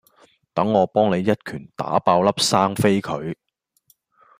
[0.55, 3.35] 等我幫你一拳打爆粒生痱佢